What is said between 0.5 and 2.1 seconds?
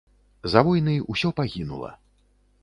За войны ўсё пагінула.